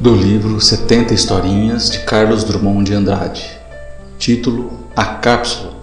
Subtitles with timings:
[0.00, 3.44] do livro 70 Historinhas de Carlos Drummond de Andrade.
[4.18, 5.74] Título: A Cápsula.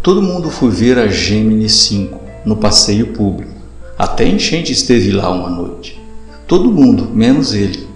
[0.00, 3.50] Todo mundo foi ver a Gemini 5 no passeio público.
[3.98, 6.00] Até enchente esteve lá uma noite.
[6.46, 7.88] Todo mundo, menos ele.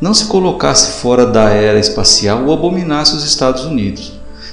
[0.00, 4.12] Não se colocasse fora da era espacial ou abominasse os Estados Unidos.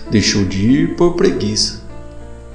[0.09, 1.83] Deixou de ir por preguiça.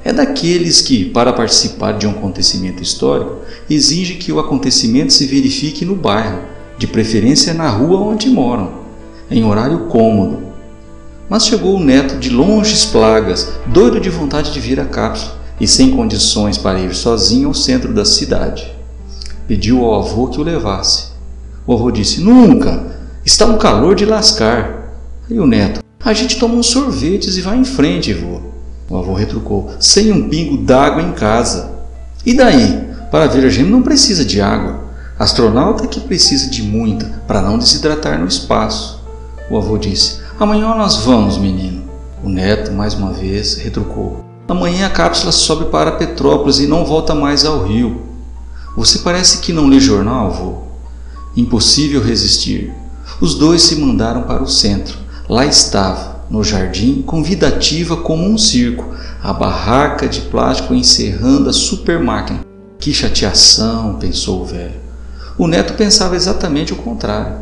[0.05, 5.85] É daqueles que, para participar de um acontecimento histórico, exige que o acontecimento se verifique
[5.85, 8.71] no bairro, de preferência na rua onde moram,
[9.31, 10.39] em horário cômodo.
[11.29, 15.67] Mas chegou o neto de longes plagas, doido de vontade de vir à cápsula e
[15.67, 18.73] sem condições para ir sozinho ao centro da cidade.
[19.47, 21.09] Pediu ao avô que o levasse.
[21.67, 22.97] O avô disse: Nunca!
[23.25, 24.95] Está um calor de lascar.
[25.29, 28.41] E o neto: A gente toma uns sorvetes e vai em frente, avô.
[28.89, 31.73] O avô retrucou: Sem um pingo d'água em casa.
[32.25, 32.89] E daí?
[33.11, 34.88] Para ver a gêmea não precisa de água.
[35.19, 39.03] Astronauta que precisa de muita para não desidratar no espaço.
[39.51, 41.83] O avô disse: Amanhã nós vamos, menino.
[42.23, 47.17] O neto, mais uma vez, retrucou: Amanhã a cápsula sobe para Petrópolis e não volta
[47.17, 48.03] mais ao Rio.
[48.77, 50.59] Você parece que não lê jornal, avô?
[51.37, 52.73] Impossível resistir.
[53.21, 54.97] Os dois se mandaram para o centro.
[55.29, 61.99] Lá estava, no jardim, convidativa como um circo, a barraca de plástico encerrando a super
[61.99, 62.41] máquina.
[62.79, 64.88] Que chateação, pensou o velho.
[65.39, 67.37] O neto pensava exatamente o contrário.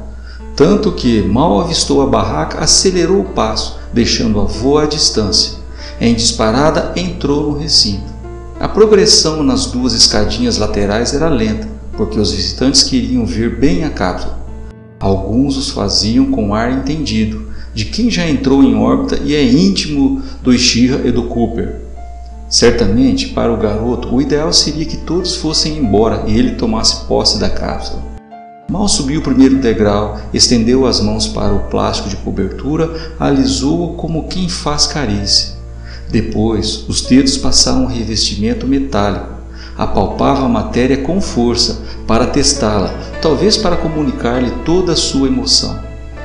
[0.55, 5.55] Tanto que, mal avistou a barraca, acelerou o passo, deixando o avô à distância.
[5.99, 8.15] Em disparada, entrou no recinto.
[8.61, 11.67] A progressão nas duas escadinhas laterais era lenta,
[11.97, 14.39] porque os visitantes queriam ver bem a cápsula.
[15.01, 20.21] Alguns os faziam com ar entendido, de quem já entrou em órbita e é íntimo
[20.43, 21.86] do Ishira e do Cooper.
[22.49, 27.39] Certamente, para o garoto, o ideal seria que todos fossem embora e ele tomasse posse
[27.39, 28.03] da cápsula.
[28.71, 34.29] Mal subiu o primeiro degrau, estendeu as mãos para o plástico de cobertura, alisou-o como
[34.29, 35.55] quem faz carícia.
[36.09, 39.35] Depois, os dedos passaram um revestimento metálico.
[39.77, 45.79] Apalpava a matéria com força para testá-la, talvez para comunicar-lhe toda a sua emoção.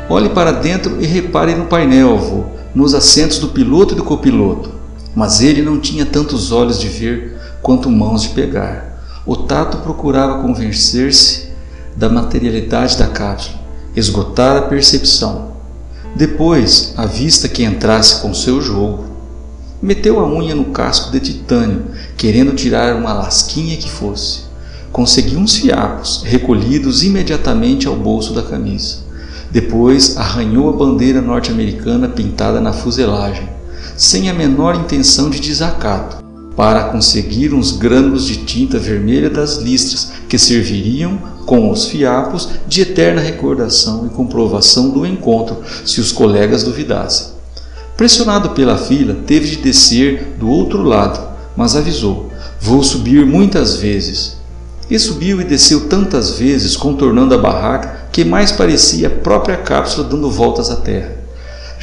[0.10, 4.81] Olhe para dentro e repare no painel, nos assentos do piloto e do copiloto.
[5.16, 8.92] Mas ele não tinha tantos olhos de ver quanto mãos de pegar.
[9.26, 11.52] O tato procurava convencer-se
[11.96, 13.60] da materialidade da cápsula,
[13.96, 15.52] esgotar a percepção.
[16.16, 19.06] Depois, a vista que entrasse com seu jogo.
[19.82, 21.86] Meteu a unha no casco de titânio,
[22.18, 24.42] querendo tirar uma lasquinha que fosse.
[24.92, 28.98] Conseguiu uns fiapos, recolhidos imediatamente ao bolso da camisa.
[29.50, 33.50] Depois arranhou a bandeira norte-americana pintada na fuselagem,
[34.02, 36.24] sem a menor intenção de desacato,
[36.56, 42.82] para conseguir uns grânulos de tinta vermelha das listras que serviriam, com os fiapos, de
[42.82, 47.28] eterna recordação e comprovação do encontro, se os colegas duvidassem.
[47.96, 51.22] Pressionado pela fila, teve de descer do outro lado,
[51.56, 54.36] mas avisou: Vou subir muitas vezes.
[54.90, 60.10] E subiu e desceu tantas vezes, contornando a barraca, que mais parecia a própria cápsula
[60.10, 61.21] dando voltas à Terra.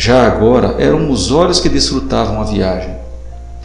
[0.00, 2.94] Já agora eram os olhos que desfrutavam a viagem.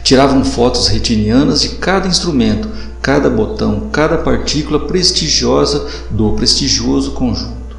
[0.02, 2.68] Tiravam fotos retinianas de cada instrumento,
[3.00, 7.76] cada botão, cada partícula prestigiosa do prestigioso conjunto.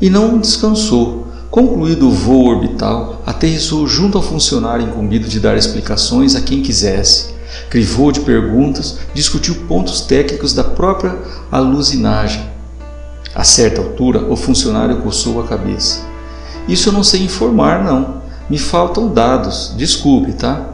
[0.00, 1.26] E não descansou.
[1.50, 7.34] Concluído o voo orbital, aterrissou junto ao funcionário incumbido de dar explicações a quem quisesse.
[7.68, 11.14] Crivou de perguntas, discutiu pontos técnicos da própria
[11.50, 12.50] alucinagem,
[13.34, 16.11] a certa altura, o funcionário coçou a cabeça.
[16.68, 18.22] Isso eu não sei informar, não.
[18.48, 19.74] Me faltam dados.
[19.76, 20.68] Desculpe, tá?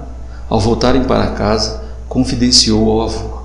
[0.48, 3.38] Ao voltarem para casa, confidenciou ao avô.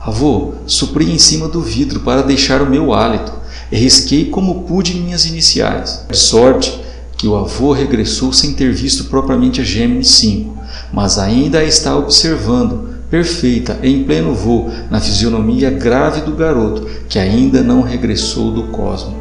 [0.00, 3.32] Avô, supri em cima do vidro para deixar o meu hálito.
[3.70, 6.04] E risquei como pude minhas iniciais.
[6.10, 6.80] De sorte
[7.20, 10.56] que o avô regressou sem ter visto propriamente a Gemini 5,
[10.90, 17.18] mas ainda a está observando, perfeita, em pleno voo, na fisionomia grave do garoto que
[17.18, 19.19] ainda não regressou do cosmo.